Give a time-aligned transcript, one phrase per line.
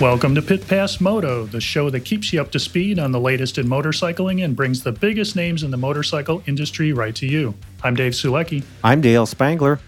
[0.00, 3.18] Welcome to Pit Pass Moto, the show that keeps you up to speed on the
[3.18, 7.56] latest in motorcycling and brings the biggest names in the motorcycle industry right to you.
[7.82, 8.62] I'm Dave Sulecki.
[8.84, 9.80] I'm Dale Spangler.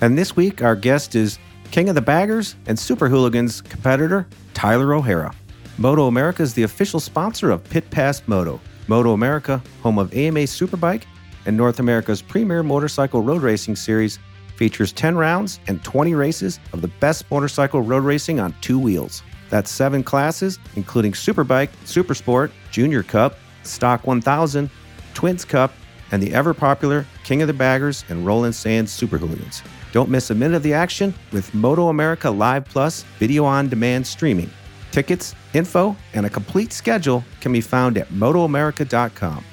[0.00, 1.38] And this week, our guest is
[1.70, 5.34] King of the Baggers and Super Hooligans competitor Tyler O'Hara.
[5.76, 8.60] Moto America is the official sponsor of Pit Pass Moto.
[8.88, 11.04] Moto America, home of AMA Superbike
[11.44, 14.18] and North America's premier motorcycle road racing series,
[14.56, 19.22] features 10 rounds and 20 races of the best motorcycle road racing on two wheels.
[19.50, 24.70] That's seven classes, including Superbike, Supersport, Junior Cup, Stock 1000,
[25.14, 25.72] Twins Cup,
[26.10, 29.62] and the ever popular King of the Baggers and Roland Sands Super Hooligans.
[29.92, 34.06] Don't miss a minute of the action with Moto America Live Plus video on demand
[34.06, 34.50] streaming.
[34.90, 39.44] Tickets, info, and a complete schedule can be found at MotoAmerica.com.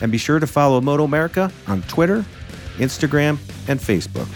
[0.00, 2.24] And be sure to follow Moto America on Twitter,
[2.76, 4.28] Instagram, and Facebook.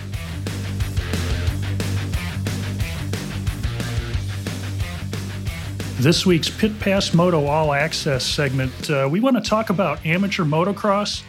[5.98, 10.44] This week's Pit Pass Moto All Access segment, uh, we want to talk about amateur
[10.44, 11.22] motocross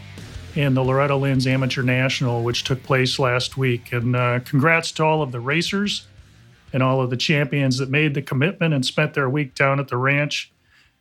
[0.58, 3.94] and the Loretta Lynn's Amateur National, which took place last week.
[3.94, 6.08] And uh, congrats to all of the racers
[6.73, 9.88] and all of the champions that made the commitment and spent their week down at
[9.88, 10.52] the ranch.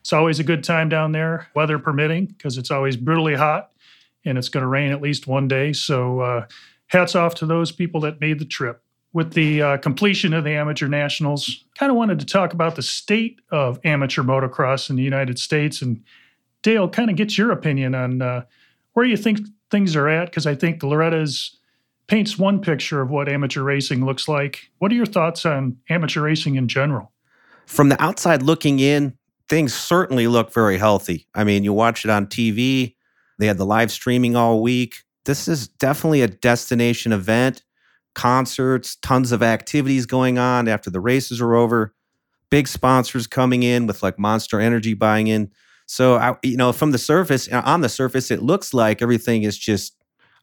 [0.01, 3.73] It's always a good time down there, weather permitting, because it's always brutally hot
[4.27, 5.73] and it's going to rain at least one day.
[5.73, 6.47] So, uh,
[6.88, 10.50] hats off to those people that made the trip with the uh, completion of the
[10.50, 15.03] amateur nationals, kind of wanted to talk about the state of amateur motocross in the
[15.03, 15.81] United States.
[15.81, 16.05] And
[16.62, 18.44] Dale, kind of get your opinion on uh,
[18.97, 19.41] where you think
[19.71, 21.59] things are at, because I think Loretta's
[22.07, 24.71] paints one picture of what amateur racing looks like.
[24.79, 27.12] What are your thoughts on amateur racing in general?
[27.67, 29.19] From the outside looking in,
[29.51, 31.27] things certainly look very healthy.
[31.35, 32.95] I mean, you watch it on TV,
[33.39, 35.03] they had the live streaming all week.
[35.27, 37.65] This is definitely a destination event
[38.15, 41.93] concerts, tons of activities going on after the races are over,
[42.49, 45.51] big sponsors coming in with like Monster Energy buying in.
[45.87, 49.45] So, I, you know, from the surface, uh, on the surface, it looks like everything
[49.45, 49.97] is just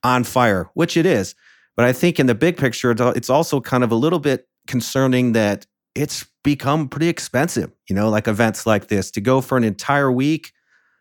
[0.04, 1.36] on fire, which it is.
[1.76, 5.34] But I think in the big picture, it's also kind of a little bit concerning
[5.34, 5.66] that
[5.96, 10.12] it's become pretty expensive, you know, like events like this to go for an entire
[10.12, 10.52] week.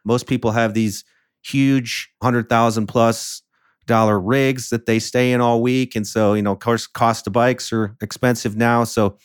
[0.04, 1.04] Most people have these
[1.44, 3.42] huge 100,000 plus
[3.86, 5.96] dollar rigs that they stay in all week.
[5.96, 8.84] And so, you know, of course, cost of bikes are expensive now.
[8.84, 9.18] So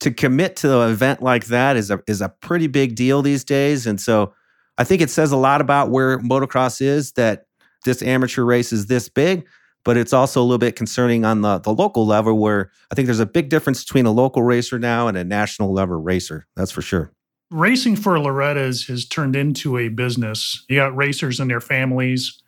[0.00, 3.44] to commit to an event like that is a is a pretty big deal these
[3.44, 3.86] days.
[3.86, 4.32] And so
[4.78, 7.46] I think it says a lot about where motocross is that
[7.84, 9.46] this amateur race is this big,
[9.84, 13.06] but it's also a little bit concerning on the, the local level where I think
[13.06, 16.46] there's a big difference between a local racer now and a national level racer.
[16.56, 17.12] That's for sure.
[17.50, 20.64] Racing for Loretta's has turned into a business.
[20.68, 22.42] You got racers and their families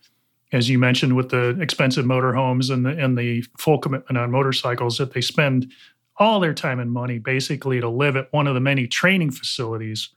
[0.53, 4.99] as you mentioned, with the expensive motorhomes and the and the full commitment on motorcycles,
[4.99, 5.71] that they spend
[6.17, 10.11] all their time and money basically to live at one of the many training facilities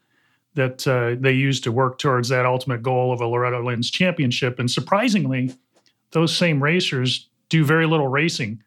[0.55, 4.59] that uh, they use to work towards that ultimate goal of a Loretta Lynn's championship.
[4.59, 5.53] And surprisingly,
[6.11, 8.61] those same racers do very little racing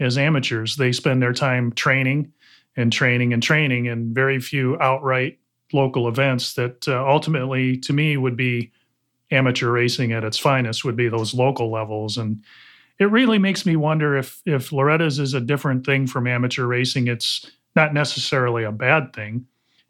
[0.00, 0.76] as amateurs.
[0.76, 2.32] They spend their time training
[2.76, 5.38] and training and training, and very few outright
[5.72, 8.72] local events that uh, ultimately, to me, would be
[9.30, 12.42] amateur racing at its finest would be those local levels and
[12.98, 17.08] it really makes me wonder if if Loretta's is a different thing from amateur racing
[17.08, 19.46] it's not necessarily a bad thing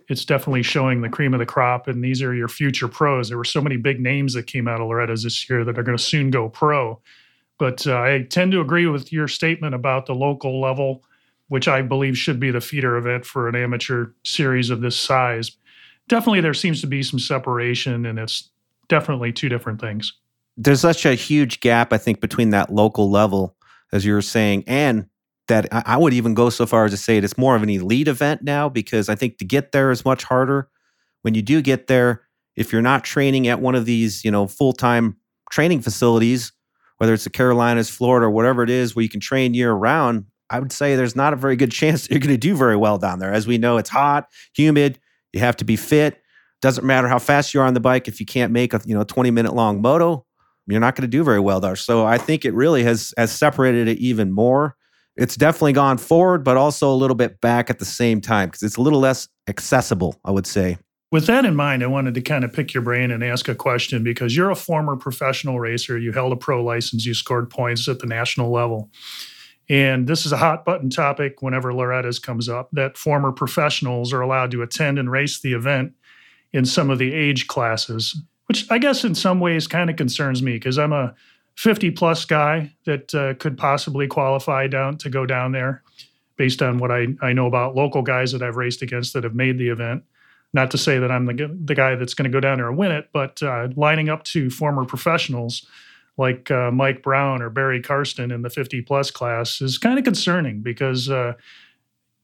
[0.08, 3.28] it's definitely showing the cream of the crop and these are your future pros.
[3.28, 5.82] There were so many big names that came out of Loretta's this year that are
[5.82, 7.00] going to soon go pro.
[7.58, 11.02] But uh, I tend to agree with your statement about the local level
[11.48, 15.52] which I believe should be the feeder event for an amateur series of this size.
[16.06, 18.50] Definitely there seems to be some separation and it's
[18.88, 20.12] definitely two different things.
[20.56, 23.56] There's such a huge gap, I think, between that local level,
[23.92, 25.06] as you were saying, and
[25.48, 27.68] that I would even go so far as to say it is more of an
[27.68, 30.68] elite event now because I think to get there is much harder.
[31.22, 32.22] When you do get there,
[32.56, 35.16] if you're not training at one of these, you know, full time
[35.50, 36.52] training facilities,
[36.98, 40.26] whether it's the Carolinas, Florida, or whatever it is, where you can train year round,
[40.50, 42.76] I would say there's not a very good chance that you're going to do very
[42.76, 43.32] well down there.
[43.32, 44.98] As we know, it's hot, humid.
[45.32, 46.22] You have to be fit.
[46.60, 48.94] Doesn't matter how fast you are on the bike if you can't make a you
[48.94, 50.26] know 20 minute long moto,
[50.66, 51.76] you're not going to do very well there.
[51.76, 54.76] So I think it really has has separated it even more.
[55.18, 58.62] It's definitely gone forward, but also a little bit back at the same time because
[58.62, 60.78] it's a little less accessible, I would say.
[61.10, 63.54] With that in mind, I wanted to kind of pick your brain and ask a
[63.54, 65.98] question because you're a former professional racer.
[65.98, 68.90] You held a pro license, you scored points at the national level.
[69.68, 74.20] And this is a hot button topic whenever Loretta's comes up that former professionals are
[74.20, 75.94] allowed to attend and race the event
[76.52, 80.42] in some of the age classes, which I guess in some ways kind of concerns
[80.42, 81.14] me because I'm a
[81.58, 85.82] 50 plus guy that uh, could possibly qualify down to go down there
[86.36, 89.34] based on what I, I know about local guys that I've raced against that have
[89.34, 90.04] made the event.
[90.52, 92.78] Not to say that I'm the, the guy that's going to go down there and
[92.78, 95.66] win it, but uh, lining up to former professionals
[96.16, 100.04] like uh, Mike Brown or Barry Carsten in the 50 plus class is kind of
[100.04, 101.32] concerning because uh,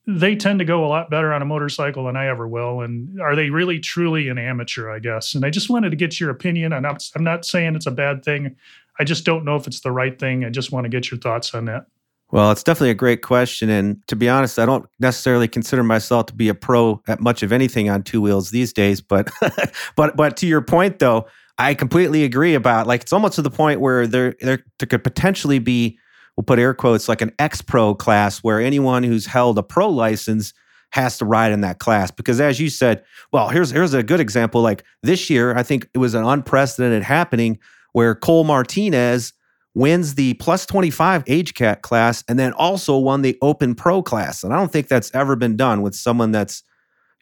[0.06, 2.82] they tend to go a lot better on a motorcycle than I ever will.
[2.82, 5.34] And are they really truly an amateur, I guess?
[5.34, 6.72] And I just wanted to get your opinion.
[6.72, 8.54] I'm I'm not saying it's a bad thing.
[8.99, 10.44] I just don't know if it's the right thing.
[10.44, 11.87] I just want to get your thoughts on that.
[12.31, 13.70] Well, it's definitely a great question.
[13.70, 17.43] And to be honest, I don't necessarily consider myself to be a pro at much
[17.43, 19.00] of anything on two wheels these days.
[19.00, 19.31] But
[19.96, 21.26] but but to your point though,
[21.58, 25.05] I completely agree about like it's almost to the point where there there, there could
[25.05, 25.99] potentially be
[26.37, 29.88] we'll put air quotes like an X Pro class where anyone who's held a pro
[29.88, 30.52] license
[30.91, 34.20] has to ride in that class because as you said, well, here's here's a good
[34.20, 37.58] example like this year I think it was an unprecedented happening
[37.94, 39.32] where Cole Martinez
[39.75, 44.44] wins the plus 25 age cat class and then also won the open pro class.
[44.44, 46.62] And I don't think that's ever been done with someone that's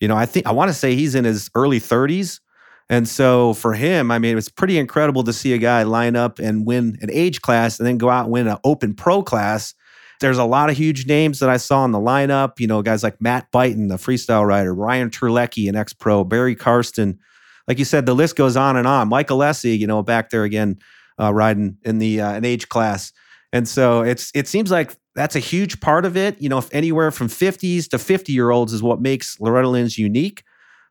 [0.00, 2.40] you know, I think I want to say he's in his early 30s
[2.92, 6.38] and so for him, I mean, it's pretty incredible to see a guy line up
[6.38, 9.72] and win an age class and then go out and win an open pro class.
[10.20, 12.60] There's a lot of huge names that I saw in the lineup.
[12.60, 16.54] You know, guys like Matt Buyten, the freestyle rider, Ryan Terlecki, an ex pro, Barry
[16.54, 17.18] Carsten.
[17.68, 19.08] Like you said, the list goes on and on.
[19.08, 20.78] Michael Alessi, you know, back there again,
[21.20, 23.12] uh, riding in the uh, an age class.
[23.52, 26.40] And so it's it seems like that's a huge part of it.
[26.40, 29.98] You know, if anywhere from 50s to 50 year olds is what makes Loretta Lynn's
[29.98, 30.42] unique.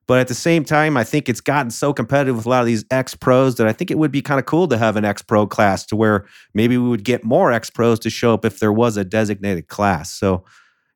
[0.08, 2.66] But at the same time, I think it's gotten so competitive with a lot of
[2.66, 5.06] these ex pros that I think it would be kind of cool to have an
[5.06, 8.44] ex pro class to where maybe we would get more ex pros to show up
[8.44, 10.12] if there was a designated class.
[10.12, 10.44] So,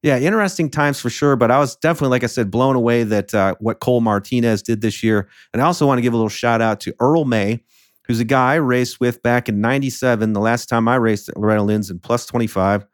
[0.06, 1.36] yeah, interesting times for sure.
[1.36, 4.82] But I was definitely, like I said, blown away that uh, what Cole Martinez did
[4.82, 5.28] this year.
[5.52, 7.64] And I also want to give a little shout out to Earl May,
[8.06, 11.38] who's a guy I raced with back in 97, the last time I raced at
[11.38, 12.86] Loretta Lynn's in plus 25.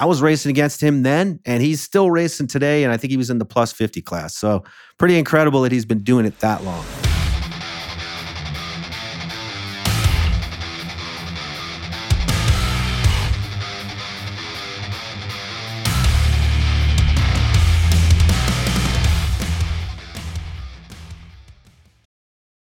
[0.00, 2.82] I was racing against him then, and he's still racing today.
[2.82, 4.34] And I think he was in the plus 50 class.
[4.34, 4.64] So
[4.98, 6.84] pretty incredible that he's been doing it that long.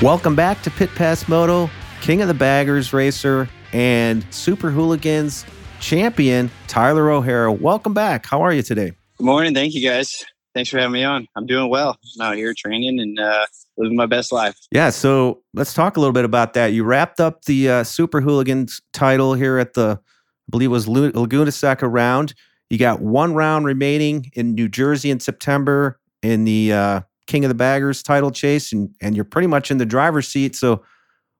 [0.00, 1.68] Welcome back to Pit Pass Moto,
[2.02, 5.44] King of the Baggers racer and Super Hooligans
[5.80, 7.52] champion, Tyler O'Hara.
[7.52, 8.24] Welcome back.
[8.24, 8.92] How are you today?
[9.16, 9.54] Good morning.
[9.54, 10.24] Thank you guys.
[10.54, 11.26] Thanks for having me on.
[11.34, 11.98] I'm doing well.
[12.20, 14.56] I'm out here training and uh, living my best life.
[14.70, 14.90] Yeah.
[14.90, 16.68] So let's talk a little bit about that.
[16.68, 20.86] You wrapped up the uh, Super Hooligans title here at the, I believe it was
[20.86, 22.34] Laguna Seca round.
[22.70, 27.48] You got one round remaining in New Jersey in September in the uh, King of
[27.50, 30.56] the Baggers title chase, and and you're pretty much in the driver's seat.
[30.56, 30.82] So,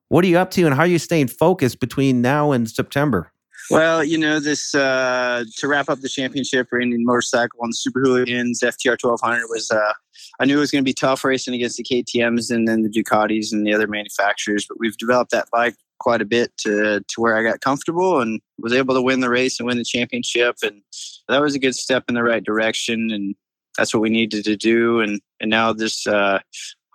[0.07, 3.33] what are you up to, and how are you staying focused between now and September?
[3.69, 7.75] Well, you know, this uh, to wrap up the championship for Indian Motorcycle on the
[7.75, 9.69] Super Hooligans FTR 1200 was.
[9.69, 9.93] Uh,
[10.41, 12.89] I knew it was going to be tough racing against the KTM's and then the
[12.89, 17.21] Ducatis and the other manufacturers, but we've developed that bike quite a bit to to
[17.21, 20.57] where I got comfortable and was able to win the race and win the championship,
[20.61, 20.81] and
[21.27, 23.11] that was a good step in the right direction.
[23.11, 23.35] And
[23.77, 24.99] that's what we needed to do.
[24.99, 26.39] And and now this uh,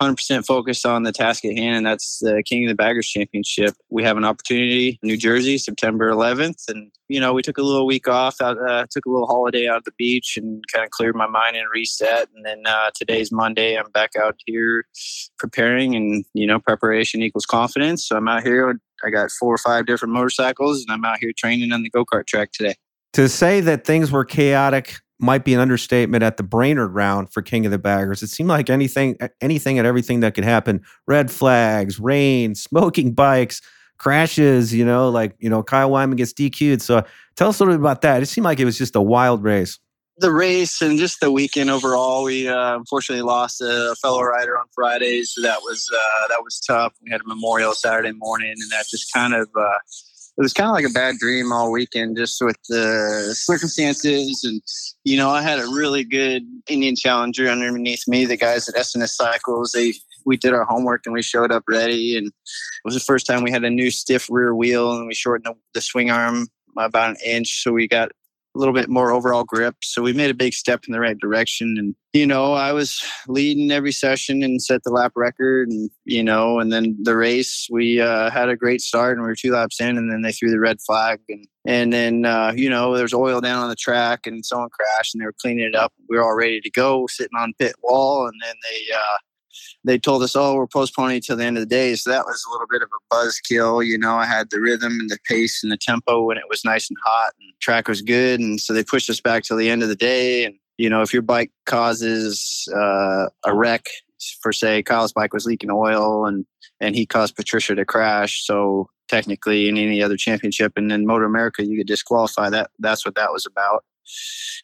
[0.01, 3.75] 100% focused on the task at hand, and that's the King of the Baggers Championship.
[3.89, 7.85] We have an opportunity, New Jersey, September 11th, and you know we took a little
[7.85, 11.15] week off, uh, took a little holiday out of the beach, and kind of cleared
[11.15, 12.27] my mind and reset.
[12.35, 14.85] And then uh, today's Monday, I'm back out here
[15.39, 18.05] preparing, and you know preparation equals confidence.
[18.05, 18.79] So I'm out here.
[19.03, 22.03] I got four or five different motorcycles, and I'm out here training on the go
[22.03, 22.75] kart track today.
[23.13, 27.41] To say that things were chaotic might be an understatement at the Brainerd round for
[27.41, 28.21] King of the Baggers.
[28.21, 33.61] It seemed like anything, anything and everything that could happen: red flags, rain, smoking bikes,
[33.97, 34.73] crashes.
[34.73, 36.81] You know, like you know, Kyle Wyman gets DQ'd.
[36.81, 37.03] So
[37.35, 38.21] tell us a little bit about that.
[38.21, 39.79] It seemed like it was just a wild race.
[40.17, 44.65] The race and just the weekend overall, we uh, unfortunately lost a fellow rider on
[44.73, 46.93] Friday, so that was uh, that was tough.
[47.03, 49.77] We had a memorial Saturday morning, and that just kind of uh,
[50.37, 54.43] it was kind of like a bad dream all weekend, just with the circumstances.
[54.43, 54.61] And,
[55.05, 58.25] you know, I had a really good Indian Challenger underneath me.
[58.25, 59.93] The guys at S&S Cycles, they,
[60.25, 62.17] we did our homework and we showed up ready.
[62.17, 62.33] And it
[62.83, 65.57] was the first time we had a new stiff rear wheel and we shortened the,
[65.73, 67.63] the swing arm about an inch.
[67.63, 68.11] So we got
[68.55, 69.75] a little bit more overall grip.
[69.83, 71.75] So we made a big step in the right direction.
[71.77, 75.69] And, you know, I was leading every session and set the lap record.
[75.69, 79.27] And, you know, and then the race, we uh, had a great start and we
[79.27, 81.19] were two laps in and then they threw the red flag.
[81.27, 85.13] And, and then, uh, you know, there's oil down on the track and someone crashed
[85.13, 85.93] and they were cleaning it up.
[86.09, 88.27] We were all ready to go sitting on pit wall.
[88.27, 89.17] And then they, uh,
[89.83, 91.95] they told us, oh, we're postponing till the end of the day.
[91.95, 93.85] So that was a little bit of a buzzkill.
[93.85, 96.65] You know, I had the rhythm and the pace and the tempo when it was
[96.65, 98.39] nice and hot and track was good.
[98.39, 100.45] And so they pushed us back till the end of the day.
[100.45, 103.85] And, you know, if your bike causes uh, a wreck,
[104.41, 106.45] for say Kyle's bike was leaking oil and,
[106.79, 108.45] and he caused Patricia to crash.
[108.45, 112.71] So technically in any other championship and then Moto America, you could disqualify that.
[112.79, 113.83] That's what that was about.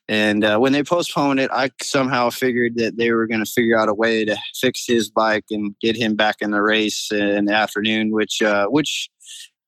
[0.08, 3.80] And uh, when they postponed it, I somehow figured that they were going to figure
[3.80, 7.46] out a way to fix his bike and get him back in the race in
[7.46, 9.10] the afternoon, which uh, which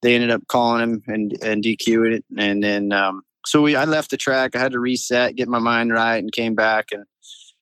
[0.02, 2.26] they ended up calling him and and DQing it.
[2.38, 4.56] And then um, so we I left the track.
[4.56, 6.92] I had to reset, get my mind right, and came back.
[6.92, 7.06] And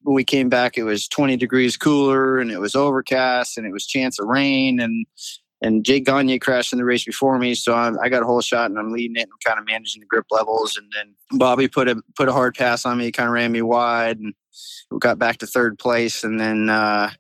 [0.02, 3.72] when we came back, it was 20 degrees cooler, and it was overcast, and it
[3.72, 5.06] was chance of rain, and
[5.62, 8.42] and Jake Gagne crashed in the race before me, so I'm, i got a whole
[8.42, 10.76] shot and I'm leading it and kind of managing the grip levels.
[10.76, 13.62] And then Bobby put a put a hard pass on me, kind of ran me
[13.62, 14.34] wide, and
[14.90, 16.24] we got back to third place.
[16.24, 17.12] And then uh,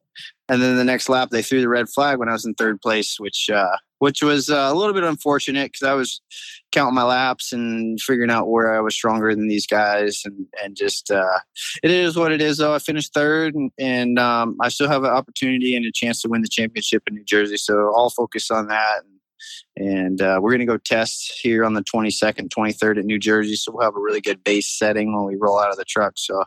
[0.49, 2.81] and then the next lap they threw the red flag when I was in third
[2.81, 6.21] place, which uh, which was uh, a little bit unfortunate because I was
[6.71, 10.75] counting my laps and figuring out where I was stronger than these guys, and and
[10.75, 11.39] just uh,
[11.83, 12.57] it is what it is.
[12.57, 16.21] Though I finished third, and, and um, I still have an opportunity and a chance
[16.21, 17.57] to win the championship in New Jersey.
[17.57, 19.01] So I'll focus on that.
[19.03, 19.11] And,
[19.75, 23.55] and uh, we're going to go test here on the 22nd, 23rd at New Jersey.
[23.55, 26.13] So we'll have a really good base setting when we roll out of the truck.
[26.15, 26.43] So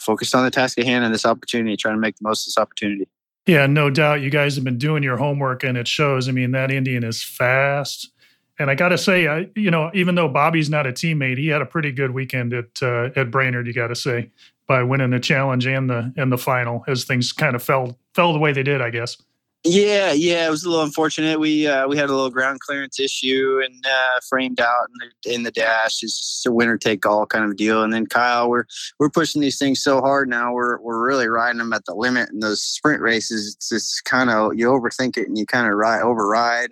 [0.00, 2.50] focus on the task at hand and this opportunity, trying to make the most of
[2.50, 3.08] this opportunity.
[3.46, 4.20] Yeah, no doubt.
[4.20, 6.28] You guys have been doing your homework, and it shows.
[6.28, 8.12] I mean, that Indian is fast.
[8.58, 11.48] And I got to say, I, you know, even though Bobby's not a teammate, he
[11.48, 13.66] had a pretty good weekend at uh, at Brainerd.
[13.66, 14.30] You got to say
[14.66, 18.32] by winning the challenge and the and the final, as things kind of fell fell
[18.32, 19.16] the way they did, I guess.
[19.64, 21.40] Yeah, yeah, it was a little unfortunate.
[21.40, 25.34] We uh, we had a little ground clearance issue and uh, framed out in the,
[25.34, 26.02] in the dash.
[26.02, 27.82] It's just a winner take all kind of deal.
[27.82, 28.66] And then Kyle, we're
[29.00, 30.52] we're pushing these things so hard now.
[30.52, 32.30] We're we're really riding them at the limit.
[32.30, 35.76] And those sprint races, it's just kind of you overthink it and you kind of
[35.76, 36.70] ride override.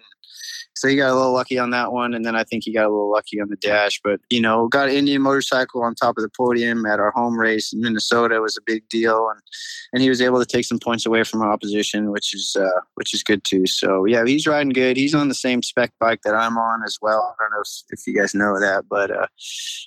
[0.74, 2.84] So he got a little lucky on that one, and then I think he got
[2.84, 3.98] a little lucky on the dash.
[4.04, 7.38] But you know, got an Indian motorcycle on top of the podium at our home
[7.38, 9.40] race in Minnesota was a big deal, and
[9.94, 13.14] and he was able to take some points away from opposition, which is uh, which
[13.14, 13.66] is good too.
[13.66, 14.98] So yeah, he's riding good.
[14.98, 17.34] He's on the same spec bike that I'm on as well.
[17.38, 19.26] I don't know if, if you guys know that, but uh,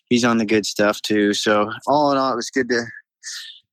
[0.10, 1.34] he's on the good stuff too.
[1.34, 2.86] So all in all, it was good to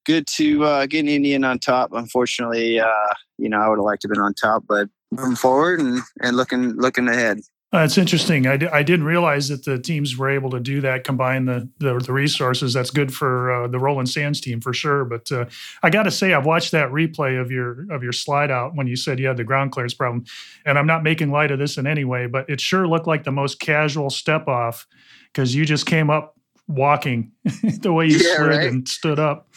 [0.04, 1.92] good to uh, get an Indian on top.
[1.92, 5.36] Unfortunately, uh, you know, I would have liked to have been on top, but moving
[5.36, 7.40] forward and, and looking looking ahead.
[7.74, 8.46] Uh, it's interesting.
[8.46, 11.68] I d- I didn't realize that the teams were able to do that, combine the
[11.78, 12.72] the, the resources.
[12.72, 15.04] That's good for uh, the Roland Sands team for sure.
[15.04, 15.46] But uh,
[15.82, 18.86] I got to say, I've watched that replay of your of your slide out when
[18.86, 20.24] you said you had the ground clearance problem,
[20.64, 23.24] and I'm not making light of this in any way, but it sure looked like
[23.24, 24.86] the most casual step off
[25.32, 26.36] because you just came up
[26.68, 27.32] walking
[27.80, 28.68] the way you yeah, slid right?
[28.68, 29.48] and stood up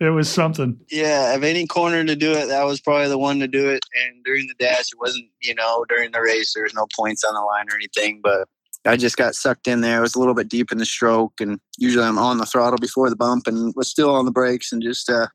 [0.00, 0.78] it was something.
[0.90, 3.84] Yeah, of any corner to do it, that was probably the one to do it.
[3.94, 7.24] And during the dash, it wasn't, you know, during the race, there was no points
[7.24, 8.46] on the line or anything, but
[8.84, 9.98] I just got sucked in there.
[9.98, 12.78] It was a little bit deep in the stroke, and usually I'm on the throttle
[12.78, 15.26] before the bump and was still on the brakes and just uh,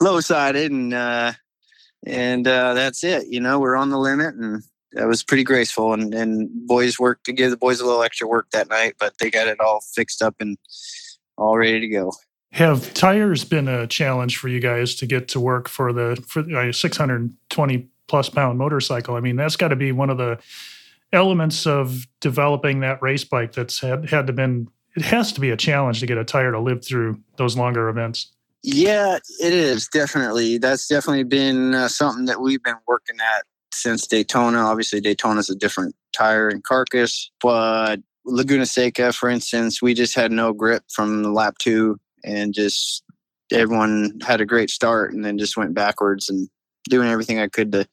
[0.00, 1.32] low sided, and uh,
[2.06, 3.26] and uh, that's it.
[3.28, 5.94] You know, we're on the limit, and that was pretty graceful.
[5.94, 9.14] And and boys worked to give the boys a little extra work that night, but
[9.18, 10.58] they got it all fixed up and
[11.38, 12.12] all ready to go.
[12.56, 16.40] Have tires been a challenge for you guys to get to work for the for
[16.40, 19.14] a 620 plus pound motorcycle?
[19.14, 20.38] I mean, that's got to be one of the
[21.12, 25.50] elements of developing that race bike that's had had to been it has to be
[25.50, 28.32] a challenge to get a tire to live through those longer events.
[28.62, 30.56] Yeah, it is definitely.
[30.56, 34.60] That's definitely been uh, something that we've been working at since Daytona.
[34.60, 40.14] Obviously, Daytona is a different tire and carcass, but Laguna Seca, for instance, we just
[40.14, 43.02] had no grip from lap two and just
[43.52, 46.48] everyone had a great start and then just went backwards and
[46.88, 47.86] doing everything I could to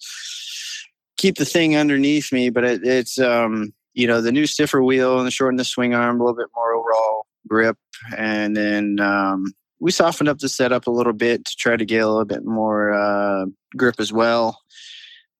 [1.18, 2.50] keep the thing underneath me.
[2.50, 5.94] But it, it's, um, you know, the new stiffer wheel and the shorten the swing
[5.94, 7.78] arm, a little bit more overall grip.
[8.18, 12.04] And then um, we softened up the setup a little bit to try to get
[12.04, 13.46] a little bit more uh,
[13.78, 14.60] grip as well.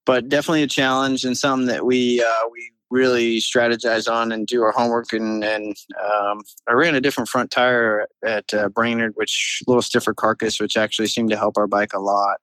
[0.06, 4.62] But definitely a challenge and something that we uh, we really strategize on and do
[4.62, 5.12] our homework.
[5.12, 9.82] And, and um, I ran a different front tire at uh, Brainerd, which a little
[9.82, 12.38] stiffer carcass, which actually seemed to help our bike a lot.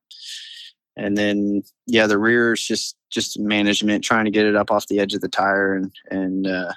[0.96, 4.86] And then, yeah, the rear is just just management, trying to get it up off
[4.88, 6.72] the edge of the tire, and and uh,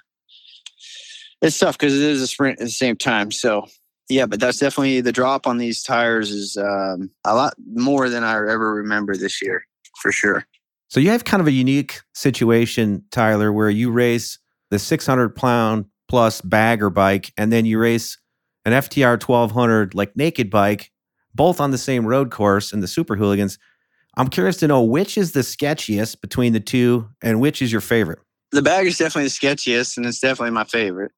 [1.41, 3.31] it's tough because it is a sprint at the same time.
[3.31, 3.65] So
[4.09, 8.23] yeah, but that's definitely the drop on these tires is um, a lot more than
[8.23, 9.65] I ever remember this year,
[10.01, 10.45] for sure.
[10.93, 14.37] So you have kind of a unique situation, Tyler, where you race
[14.69, 18.19] the 600 pound plus bagger bike, and then you race
[18.63, 20.91] an FTR 1200 like naked bike,
[21.33, 23.57] both on the same road course in the Super Hooligans.
[24.17, 27.81] I'm curious to know which is the sketchiest between the two, and which is your
[27.81, 28.19] favorite.
[28.51, 31.11] The bagger is definitely the sketchiest, and it's definitely my favorite.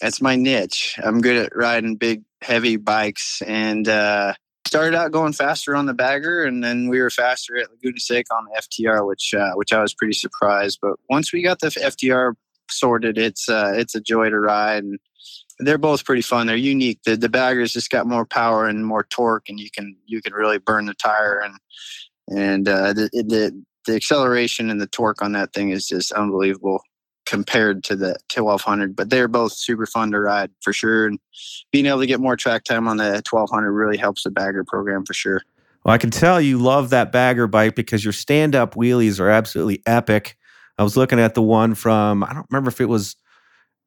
[0.00, 1.00] That's my niche.
[1.02, 4.34] I'm good at riding big, heavy bikes, and uh,
[4.66, 8.34] started out going faster on the bagger, and then we were faster at Laguna Seca
[8.34, 10.78] on the FTR, which uh, which I was pretty surprised.
[10.82, 12.34] But once we got the FTR
[12.70, 14.98] sorted, it's uh, it's a joy to ride, and
[15.58, 16.46] they're both pretty fun.
[16.46, 17.00] They're unique.
[17.04, 20.32] The the bagger's just got more power and more torque, and you can you can
[20.32, 21.54] really burn the tire, and
[22.28, 26.82] and uh, the, the the acceleration and the torque on that thing is just unbelievable
[27.26, 31.18] compared to the 1200 but they're both super fun to ride for sure and
[31.72, 35.04] being able to get more track time on the 1200 really helps the bagger program
[35.04, 35.42] for sure
[35.84, 39.82] well i can tell you love that bagger bike because your stand-up wheelies are absolutely
[39.86, 40.36] epic
[40.78, 43.16] i was looking at the one from i don't remember if it was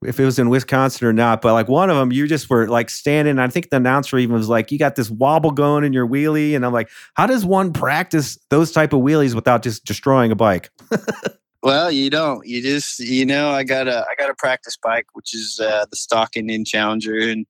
[0.05, 2.67] if it was in Wisconsin or not, but like one of them, you just were
[2.67, 3.37] like standing.
[3.37, 6.55] I think the announcer even was like, "You got this wobble going in your wheelie,"
[6.55, 10.35] and I'm like, "How does one practice those type of wheelies without just destroying a
[10.35, 10.69] bike?"
[11.61, 12.47] Well, you don't.
[12.47, 15.85] You just, you know, I got a, I got a practice bike, which is uh,
[15.89, 17.45] the stock Indian Challenger, and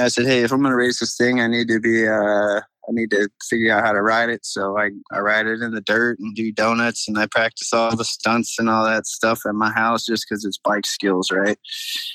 [0.00, 2.60] I said, hey, if I'm going to race this thing, I need to be, uh,
[2.60, 4.44] I need to figure out how to ride it.
[4.44, 7.94] So I, I ride it in the dirt and do donuts, and I practice all
[7.94, 11.58] the stunts and all that stuff at my house just because it's bike skills, right?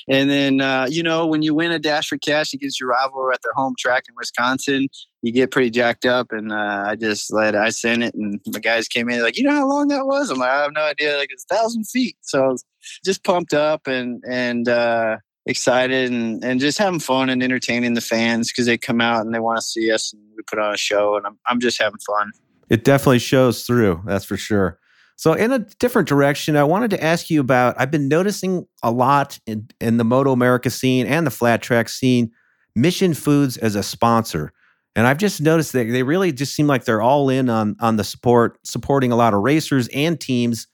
[0.08, 3.30] And then, uh, you know, when you win a dash for cash against your rival
[3.32, 4.88] at their home track in Wisconsin,
[5.22, 6.32] you get pretty jacked up.
[6.32, 9.44] And uh, I just let I sent it, and the guys came in like, you
[9.44, 10.30] know how long that was?
[10.30, 11.16] I'm like, I have no idea.
[11.16, 12.16] Like it's a thousand feet.
[12.22, 12.64] So I was
[13.04, 18.00] just pumped up and and uh, excited and and just having fun and entertaining the
[18.00, 20.74] fans because they come out and they want to see us and we put on
[20.74, 22.32] a show and I'm I'm just having fun.
[22.70, 24.02] It definitely shows through.
[24.06, 24.78] That's for sure.
[25.20, 27.74] So, in a different direction, I wanted to ask you about.
[27.78, 31.90] I've been noticing a lot in, in the Moto America scene and the flat track
[31.90, 32.30] scene,
[32.74, 34.54] Mission Foods as a sponsor.
[34.96, 37.96] And I've just noticed that they really just seem like they're all in on on
[37.96, 40.66] the support, supporting a lot of racers and teams.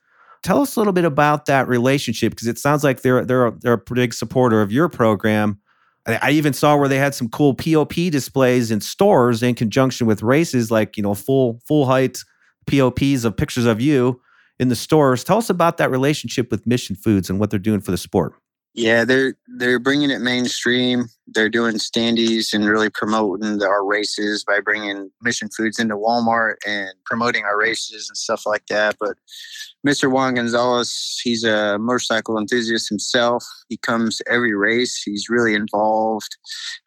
[0.42, 3.74] Tell us a little bit about that relationship because it sounds like they're they're they're
[3.74, 5.60] a big supporter of your program.
[6.06, 10.06] I, I even saw where they had some cool POP displays in stores in conjunction
[10.06, 12.18] with races, like you know full full height
[12.66, 14.20] POPs of pictures of you
[14.58, 15.24] in the stores.
[15.24, 18.34] Tell us about that relationship with Mission Foods and what they're doing for the sport.
[18.76, 21.06] Yeah, they're they're bringing it mainstream.
[21.26, 26.90] They're doing standees and really promoting our races by bringing Mission Foods into Walmart and
[27.06, 28.96] promoting our races and stuff like that.
[29.00, 29.16] But
[29.86, 30.10] Mr.
[30.10, 33.42] Juan Gonzalez, he's a motorcycle enthusiast himself.
[33.70, 35.02] He comes every race.
[35.02, 36.36] He's really involved.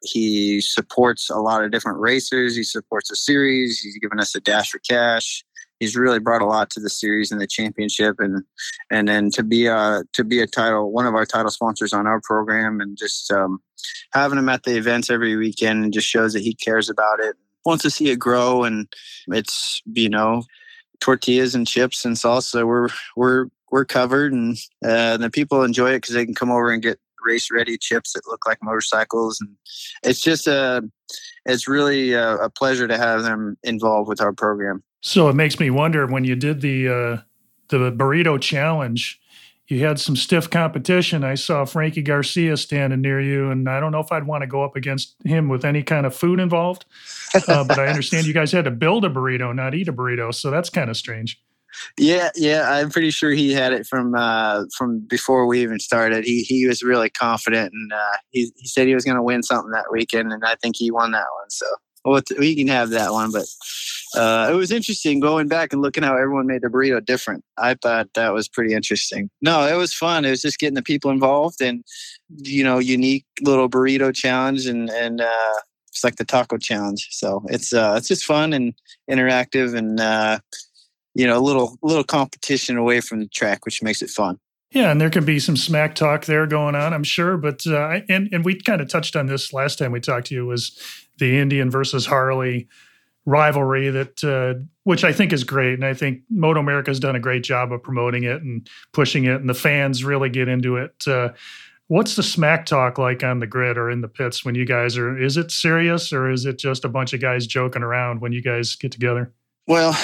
[0.04, 2.56] He supports a lot of different racers.
[2.56, 3.80] He supports a series.
[3.80, 5.44] He's given us a dash for cash
[5.80, 8.44] he's really brought a lot to the series and the championship and
[8.92, 12.06] and then to be a to be a title one of our title sponsors on
[12.06, 13.60] our program and just um,
[14.14, 17.84] having him at the events every weekend just shows that he cares about it wants
[17.84, 18.88] to see it grow and
[19.28, 20.44] it's you know
[21.00, 25.98] tortillas and chips and salsa we're we're we're covered and uh, the people enjoy it
[25.98, 29.50] because they can come over and get race ready chips that look like motorcycles and
[30.04, 30.82] it's just a
[31.46, 35.60] it's really a, a pleasure to have them involved with our program so it makes
[35.60, 37.18] me wonder when you did the uh,
[37.70, 39.20] the burrito challenge,
[39.68, 41.24] you had some stiff competition.
[41.24, 44.48] I saw Frankie Garcia standing near you, and I don't know if I'd want to
[44.48, 46.86] go up against him with any kind of food involved.
[47.48, 50.34] Uh, but I understand you guys had to build a burrito, not eat a burrito.
[50.34, 51.40] So that's kind of strange.
[51.98, 56.26] Yeah, yeah, I'm pretty sure he had it from uh, from before we even started.
[56.26, 59.44] He he was really confident, and uh, he he said he was going to win
[59.44, 61.50] something that weekend, and I think he won that one.
[61.50, 61.66] So
[62.06, 63.46] well, we can have that one, but
[64.16, 67.44] uh, it was interesting going back and looking how everyone made the burrito different.
[67.58, 69.30] I thought that was pretty interesting.
[69.42, 70.26] No, it was fun.
[70.26, 71.84] It was just getting the people involved and
[72.38, 75.54] you know unique little burrito challenge and and uh,
[75.88, 77.08] it's like the taco challenge.
[77.12, 78.74] So it's uh, it's just fun and
[79.10, 80.40] interactive and uh,
[81.14, 84.40] you know a little little competition away from the track, which makes it fun.
[84.72, 87.38] Yeah, and there can be some smack talk there going on, I'm sure.
[87.38, 90.36] But uh, and and we kind of touched on this last time we talked to
[90.36, 90.80] you was
[91.18, 92.68] the Indian versus Harley
[93.30, 97.16] rivalry that uh, which I think is great, and I think Moto America has done
[97.16, 100.78] a great job of promoting it and pushing it, and the fans really get into
[100.78, 101.04] it.
[101.08, 101.30] Uh,
[101.88, 104.98] what's the smack talk like on the grid or in the pits when you guys
[104.98, 105.22] are?
[105.22, 108.42] Is it serious or is it just a bunch of guys joking around when you
[108.42, 109.32] guys get together?
[109.68, 109.96] Well,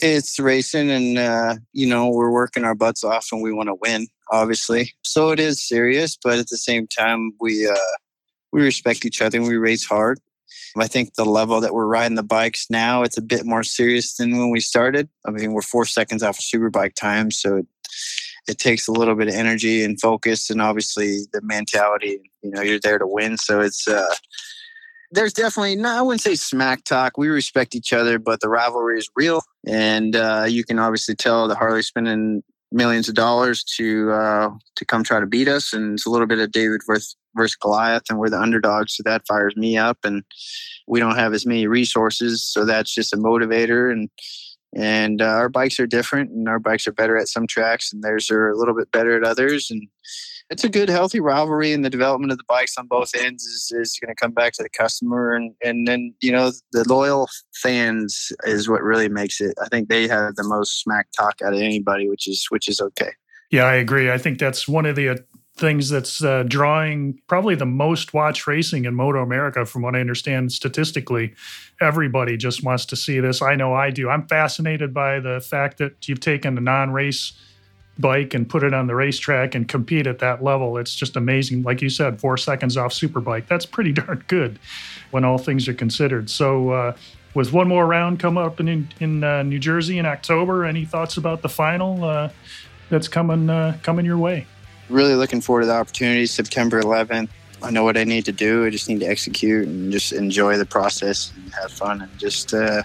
[0.00, 3.74] it's racing, and uh, you know we're working our butts off, and we want to
[3.74, 4.92] win, obviously.
[5.02, 7.74] So it is serious, but at the same time, we uh,
[8.52, 10.20] we respect each other and we race hard.
[10.76, 14.16] I think the level that we're riding the bikes now, it's a bit more serious
[14.16, 15.08] than when we started.
[15.26, 17.66] I mean, we're four seconds off of superbike time, so it,
[18.48, 22.20] it takes a little bit of energy and focus, and obviously the mentality.
[22.42, 23.86] You know, you're there to win, so it's.
[23.86, 24.14] Uh,
[25.12, 27.18] there's definitely no, I wouldn't say smack talk.
[27.18, 31.48] We respect each other, but the rivalry is real, and uh, you can obviously tell
[31.48, 35.94] the Harley spending millions of dollars to uh, to come try to beat us, and
[35.94, 39.26] it's a little bit of David versus, versus Goliath, and we're the underdogs, so that
[39.26, 40.22] fires me up, and
[40.86, 44.08] we don't have as many resources, so that's just a motivator, and
[44.76, 48.02] and uh, our bikes are different, and our bikes are better at some tracks, and
[48.02, 49.88] theirs are a little bit better at others, and
[50.48, 53.72] it's a good, healthy rivalry, and the development of the bikes on both ends is,
[53.74, 57.28] is going to come back to the customer, and and then you know the loyal
[57.54, 59.54] fans is what really makes it.
[59.62, 62.80] I think they have the most smack talk out of anybody, which is which is
[62.80, 63.12] okay.
[63.50, 64.10] Yeah, I agree.
[64.10, 65.24] I think that's one of the
[65.60, 70.00] things that's uh, drawing probably the most watch racing in Moto America, from what I
[70.00, 71.34] understand statistically.
[71.80, 73.42] Everybody just wants to see this.
[73.42, 74.08] I know I do.
[74.08, 77.32] I'm fascinated by the fact that you've taken a non-race
[77.98, 80.78] bike and put it on the racetrack and compete at that level.
[80.78, 81.62] It's just amazing.
[81.62, 83.46] Like you said, four seconds off Superbike.
[83.46, 84.58] That's pretty darn good
[85.10, 86.30] when all things are considered.
[86.30, 86.96] So, uh,
[87.32, 91.16] with one more round coming up in in uh, New Jersey in October, any thoughts
[91.16, 92.30] about the final uh,
[92.88, 94.46] that's coming uh, coming your way?
[94.90, 96.26] Really looking forward to the opportunity.
[96.26, 97.28] September 11th.
[97.62, 98.64] I know what I need to do.
[98.64, 102.54] I just need to execute and just enjoy the process and have fun and just
[102.54, 102.82] uh,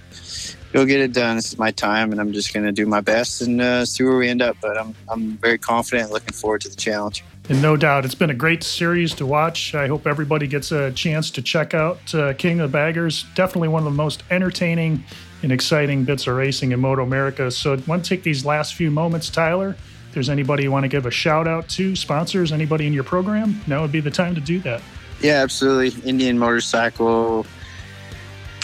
[0.74, 1.38] go get it done.
[1.38, 4.04] This is my time, and I'm just going to do my best and uh, see
[4.04, 4.58] where we end up.
[4.62, 7.24] But I'm I'm very confident, and looking forward to the challenge.
[7.48, 9.74] And no doubt, it's been a great series to watch.
[9.76, 13.26] I hope everybody gets a chance to check out uh, King of the Baggers.
[13.36, 15.04] Definitely one of the most entertaining
[15.41, 17.50] and exciting bits of racing in Moto America.
[17.50, 19.78] So, I want to take these last few moments, Tyler.
[20.15, 23.62] There's anybody you want to give a shout out to, sponsors, anybody in your program,
[23.67, 24.82] now would be the time to do that.
[25.19, 26.10] Yeah, absolutely.
[26.10, 27.45] Indian Motorcycle,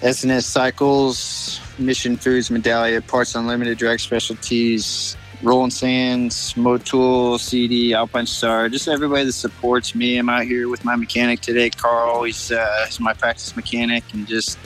[0.02, 8.70] S&S Cycles, Mission Foods, Medallia, Parts Unlimited, Drag Specialties, Roland Sands, Motul, CD, Alpine Star,
[8.70, 10.18] just everybody that supports me.
[10.18, 12.24] I'm out here with my mechanic today, Carl.
[12.24, 14.58] He's, uh, he's my practice mechanic and just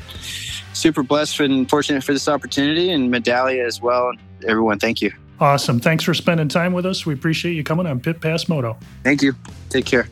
[0.73, 4.11] super blessed and fortunate for this opportunity and Medallia as well.
[4.47, 5.11] Everyone, thank you.
[5.39, 5.79] Awesome.
[5.79, 7.05] Thanks for spending time with us.
[7.05, 8.77] We appreciate you coming on Pit Pass Moto.
[9.03, 9.35] Thank you.
[9.69, 10.07] Take care.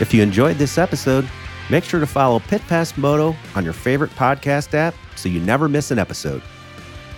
[0.00, 1.28] If you enjoyed this episode,
[1.68, 5.68] make sure to follow Pit Pass Moto on your favorite podcast app so you never
[5.68, 6.40] miss an episode.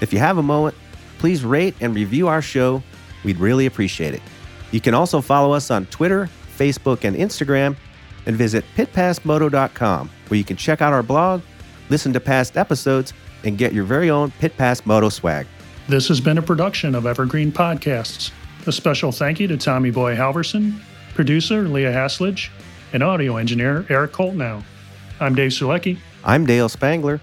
[0.01, 0.75] If you have a moment,
[1.19, 2.83] please rate and review our show.
[3.25, 4.23] We'd really appreciate it.
[4.71, 7.77] You can also follow us on Twitter, Facebook, and Instagram,
[8.27, 11.43] and visit pitpassmoto.com, where you can check out our blog,
[11.89, 13.13] listen to past episodes,
[13.45, 15.47] and get your very own Pit Pass Moto swag.
[15.89, 18.31] This has been a production of Evergreen Podcasts.
[18.67, 20.81] A special thank you to Tommy Boy Halverson,
[21.15, 22.51] producer Leah Haslage,
[22.93, 24.63] and audio engineer Eric Koltnow.
[25.19, 25.99] I'm Dave Sulecki.
[26.25, 27.21] I'm Dale Spangler.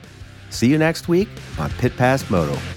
[0.50, 1.30] See you next week
[1.60, 2.77] on Pit Pass Moto.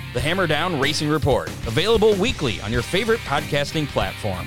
[0.13, 4.45] The Hammer Down Racing Report, available weekly on your favorite podcasting platform.